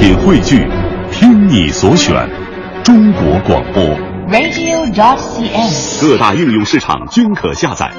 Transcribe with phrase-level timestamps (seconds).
[0.00, 0.66] 品汇聚，
[1.12, 2.26] 听你所选，
[2.82, 3.84] 中国广播。
[4.30, 6.00] radio.dot.cn，。
[6.00, 7.92] 各大应用市场均可下载。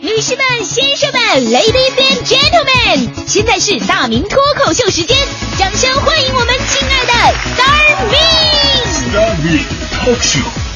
[0.00, 5.16] 女士们、先生们、Ladies and Gentlemen，现在是大明脱口秀时间，
[5.56, 7.12] 掌声欢迎我们亲爱的
[7.54, 8.02] Star
[10.10, 10.71] Me！Talk Show。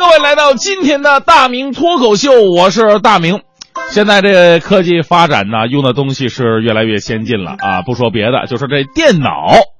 [0.00, 3.42] 各位来到今天的大明脱口秀，我是大明。
[3.90, 7.82] 现在这科技发展呢，用的东西是越来越先进了啊！
[7.82, 9.28] 不说别的，就说这电脑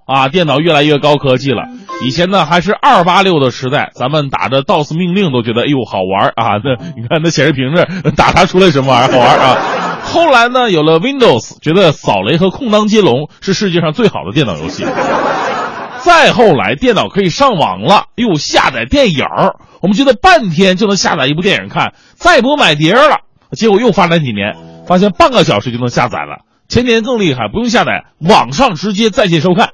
[0.07, 1.63] 啊，电脑越来越高科技了。
[2.05, 6.61] 以前呢还是二八六的时代，咱们打着 DOS 命令都觉得哎呦好玩啊！
[6.63, 10.01] 那 你看那显示屏这打它出来什么玩意儿好玩啊？
[10.05, 14.85] 后来呢有了 Windows，觉得扫雷和空当接龙是世界上最好的电脑游戏。
[16.03, 23.19] 再后来，电脑可以上网了，又下载电影儿，我们觉得半天就能下载一部电影看，再不买碟儿了。
[23.53, 26.45] 结果又发展几年，发现半个小时就能下载了。
[26.69, 29.71] 前年更厉害，不用下载，网上直接在线收看。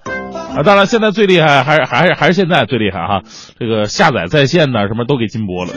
[0.57, 3.23] 啊，当然现在最厉害还是还是还是现在最厉害哈，
[3.59, 5.73] 这个下载在线呢，什么都给禁播了。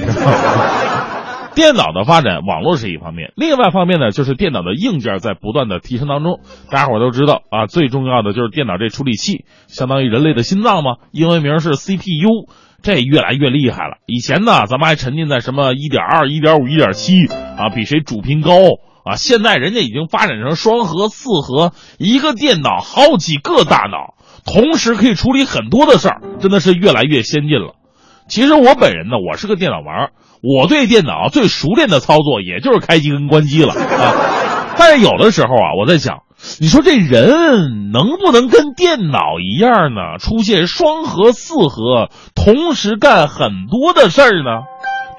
[1.55, 6.39] 电脑的发展，网络是一方面，另外一方面呢，就是电脑的硬件在不断的提升当中。
[6.71, 12.47] 大家伙儿都知道啊，最重要的就是电脑这处理器，相当于人类的心脏嘛，英文名是 CPU，
[12.81, 13.97] 这越来越厉害了。
[14.05, 18.53] 以前呢，咱们还沉浸在什么一点二、一点五、一点七啊，比谁主频高
[19.03, 19.15] 啊。
[19.15, 24.13] 现在人家已经发展成双核、四核，一个电脑好几个大脑，
[24.45, 27.75] 同时可以处理很多的事儿，真的是越来越先进了。
[28.29, 34.75] 其实我本人呢，我是个电脑玩，我对电脑最熟练的操作也就是开机跟关机了啊。
[34.77, 36.19] 但是有的时候啊，我在想，
[36.61, 44.63] 你说这人能不能跟电脑一样呢，出现双核、四核，同时干很多的事儿呢？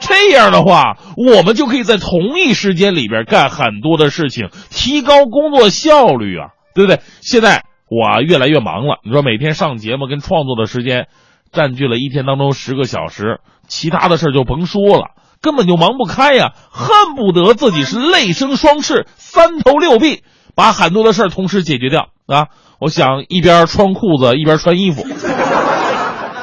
[0.00, 7.00] 这样的话，我们就可以在同一时间里边干很多的事情，提高工作效率啊，对不对？
[7.20, 11.08] 现在我越来越忙了，你说每天上节目跟创作的时间。
[11.52, 15.11] 占据了一天当中十个小时，其他的事就甭说了，
[15.42, 20.22] 根本就忙不开呀，恨不得自己是累生双翅、三头六臂，
[20.55, 22.46] 把很多的事同时解决掉啊！
[22.78, 25.05] 我想一边穿裤子一边穿衣服，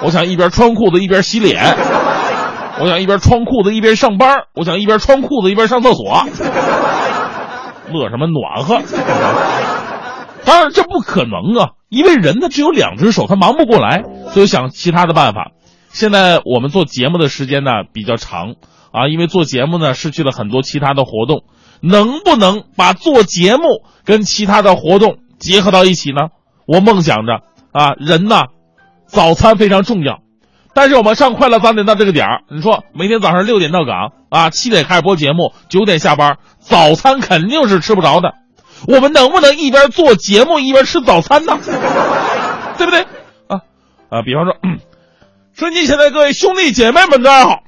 [0.04, 1.76] 我想一边穿裤子一边洗脸，
[2.80, 6.26] 我想一边穿裤子一边上班，我想一边穿裤子一边上厕所，
[7.92, 8.82] 乐什么暖和？
[10.46, 14.04] 当然这不可能啊，因为人他只有两只手，他忙不过来，
[14.34, 15.52] 所以想其他的办法。
[15.90, 18.56] 现在我们做节目的时间呢比较长
[18.92, 21.44] 啊，因为做节目呢失去了很多其他的活动，
[21.82, 23.64] 能不能把做节目
[24.06, 26.30] 跟其他的活动结合到一起呢？
[26.66, 28.46] 我梦想着啊，人呐，
[29.06, 30.20] 早餐非常重要，
[30.74, 38.34] 但是我们上快乐早点到这个点儿，你说每天早上六点到岗啊，七点开始播节目，九点下班，早餐肯定是吃不着的。
[38.86, 41.58] 我们能不能一边做节目一边吃早餐呢？
[42.78, 43.02] 对不对？
[43.48, 43.62] 啊
[44.10, 44.22] 啊！
[44.24, 44.78] 比方说，嗯，
[45.56, 47.64] 收音机前的各位兄弟姐妹们，大家好，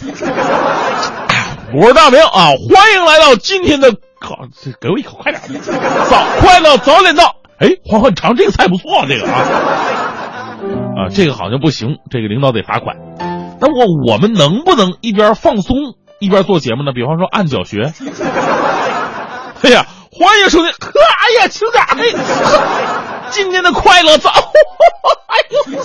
[1.74, 4.38] 我是大明啊，欢迎来到今天的靠，
[4.80, 7.36] 给我一口快点早快乐早点到。
[7.58, 9.36] 哎，黄鹤长这个菜不错，这个啊
[11.06, 12.96] 啊，这个好像不行，这个领导得罚款。
[13.60, 15.76] 那我我们能不能一边放松
[16.18, 16.92] 一边做节目呢？
[16.94, 17.92] 比方说按脚学。
[19.62, 19.84] 哎呀。
[20.22, 21.96] 欢迎收听，呵，哎呀，兄弟，哎，
[23.30, 24.30] 今天的快乐早，
[25.26, 25.82] 哎呦，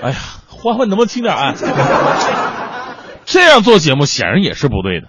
[0.00, 0.16] 哎呀，
[0.48, 1.52] 欢欢能不能轻点啊？
[3.26, 5.08] 这样做节目显然也是不对的，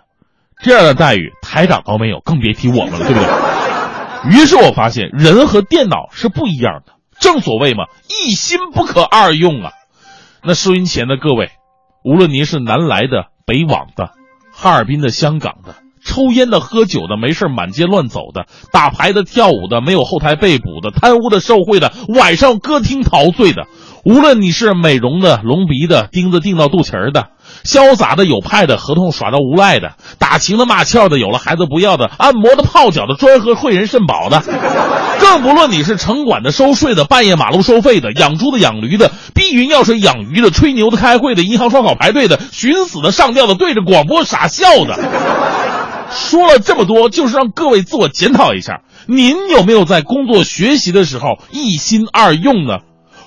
[0.62, 4.29] 这样的待遇台长都没有，更别提我们了，对不对？
[4.29, 6.91] 于是我发现人和电脑是不一样的，
[7.22, 9.72] 正所谓嘛，一心不可二用啊。
[10.44, 11.51] 那收音前的各位，
[12.03, 14.11] 无论您是南来的、北往的、
[14.51, 15.75] 哈尔滨的、香港的。
[16.09, 23.68] 抽烟的、喝酒的、没事满街乱走的、打牌的、跳舞的、没有后台被捕的、贪污的、受贿的、晚上歌厅陶醉的，
[24.03, 27.28] 无论你是美容的、隆鼻的、钉子钉到肚脐儿的、
[27.64, 34.41] 潇洒的、有派的、合同耍到无赖的、打情的、骂俏的、有了孩子不要的、按摩的、泡脚的、专喝汇仁肾宝的，
[35.22, 45.39] 更不论你是城管的、收税的、半夜马路收费的、养猪的、养驴的、逼云药水养鱼的、吹牛的、开会的、银行刷卡排队的、寻死的、上吊的、对着广播傻笑的。
[46.11, 52.79] 说了这么多，就是让各位自我检讨一下，您有没有在工作学习的时候一心二用呢？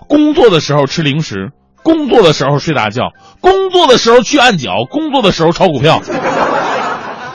[0.08, 1.50] 工作的时候吃零食，
[1.82, 6.02] 工作的时候睡大觉，工作的时候去按脚，工作的时候炒股票。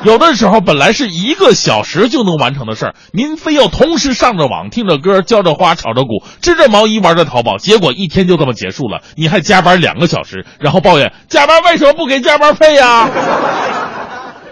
[0.04, 9.02] 有的时候本来是一个小时就能完成的事儿，您非要同时上着网、听着歌、浇着花、炒着股、织着毛衣、玩着淘宝，结果一天就这么结束了。
[9.16, 13.10] 你还加班两个小时，然后抱怨加班为什么不给加班费呀？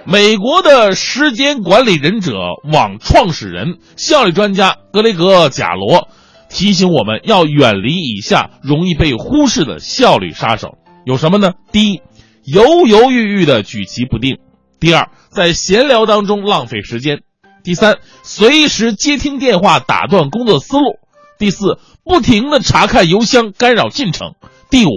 [0.08, 2.34] 美国的时间管理忍者
[2.72, 6.10] 网创始人、效率专家格雷格·贾罗
[6.48, 11.54] 提醒我们要远离以下容易被忽视的效率杀手，有什么呢？
[11.72, 12.02] 第一，
[12.44, 14.36] 犹犹豫豫的举棋不定；
[14.80, 17.18] 第二，在闲聊当中浪费时间；
[17.64, 21.00] 第三，随时接听电话打断工作思路；
[21.40, 24.34] 第四，不停的查看邮箱干扰进程；
[24.70, 24.92] 第五，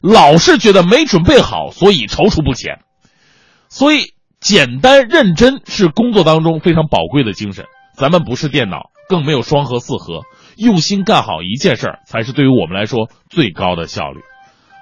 [0.00, 2.78] 老是觉得没准备好，所以踌躇不前。
[3.68, 7.64] 所以，简单认真是工作当中非常宝贵的精神。
[7.96, 10.20] 咱们不是电脑，更没有双核四核，
[10.56, 14.20] 用心干好一件事儿，才是对于我们来说最高的效率。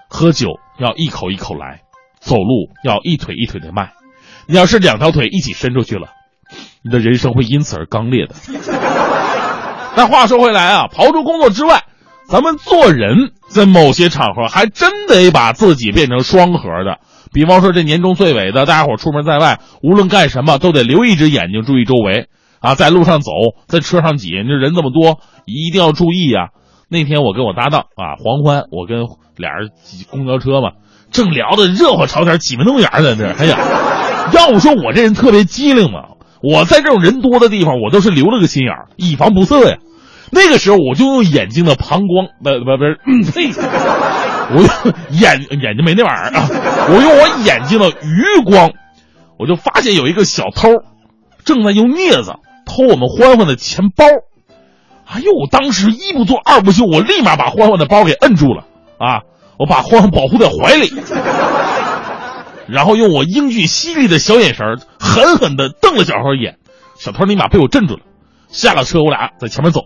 [0.09, 1.83] 喝酒要一口一口来，
[2.21, 3.93] 走路要一腿一腿的迈。
[4.47, 6.09] 你要是两条腿一起伸出去了，
[6.83, 8.35] 你的人生会因此而刚烈的。
[9.97, 11.85] 但话说回来啊，刨除工作之外，
[12.29, 16.99] 咱们做人在某些场合还真得把自己变成双核的。
[17.35, 22.29] 比方说这年终岁尾的，大家伙出门在外，无论干什么都得留一只眼睛，注意周围
[22.61, 23.33] 啊，在路上走，
[23.67, 26.51] 在车上挤，这人这么多，一定要注意啊。
[26.89, 29.01] 那天我跟我搭档啊黄欢，我跟
[29.37, 30.71] 俩人挤公交车嘛，
[31.11, 33.27] 正聊得热火朝天，挤眉弄眼的这。
[33.33, 33.59] 哎呀，
[34.33, 39.79] 要不说我这人特别机灵嘛，我在这种人多的地方，我都是留了个心眼，以防不测呀。
[40.31, 44.24] 那个时候我就用眼睛的膀胱，不不不是，呸。
[44.53, 46.49] 我用眼眼睛没那玩意儿啊！
[46.89, 48.73] 我用我眼睛的余光，
[49.39, 50.69] 我就发现有一个小偷，
[51.45, 52.35] 正在用镊子
[52.67, 54.05] 偷我们欢欢的钱包。
[55.07, 55.33] 哎呦！
[55.33, 58.65] 我当时一不做二不休，我立马把欢欢的包给摁住了
[58.99, 59.23] 啊！
[59.59, 60.93] 我把欢欢保护在怀里，
[62.67, 66.57] 然后用我英俊犀利的小眼神狠狠地瞪了小偷一眼。
[66.99, 68.01] 小偷立马被我镇住了，
[68.49, 69.83] 下了车，我俩在前面走，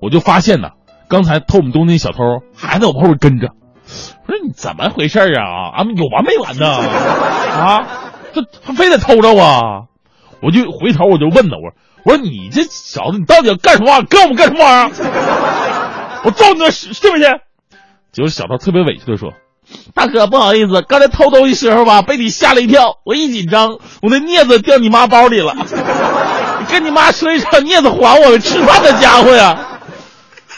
[0.00, 0.70] 我就发现呢，
[1.08, 2.18] 刚才偷我们东西小偷
[2.54, 3.50] 还在我后面跟着。
[4.26, 5.70] 我说你怎么回事啊？
[5.76, 6.66] 俺们有完没完呢？
[7.58, 7.86] 啊，
[8.34, 9.86] 这他非得偷着我！
[10.40, 11.72] 我就回头我就问他，我说
[12.04, 14.02] 我说你这小子你到底要干什么？
[14.02, 16.20] 跟我们干什么玩意儿？
[16.24, 17.26] 我揍你信不信？
[18.12, 19.32] 结果小涛特别委屈的说
[19.94, 25.54] ：“大哥不好意思，刚才偷东西时候吧被你吓了一跳，我一紧张，我那镊子掉你妈包里了。
[26.60, 29.58] 你跟你妈说一声，镊子还我，吃饭的家伙呀！”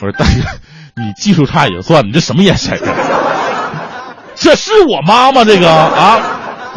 [0.00, 2.78] 我说大哥，你技术差也就算了，你这什么眼神？
[4.40, 5.44] 这是我妈吗？
[5.44, 6.18] 这个啊，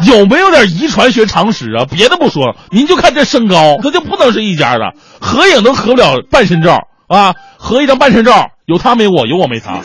[0.06, 1.86] 有没有点遗传学常识啊？
[1.90, 4.92] 别的不说，您就看这身高，他就不能是一家的。
[5.18, 9.80] 合影都合不了半身照啊，合一张半身照，有他没我，有我没他。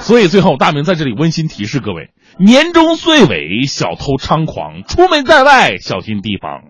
[0.00, 6.62] 所以最后，大明在这里温馨提示各位：年终岁尾，小偷猖狂，出门在外小心提防。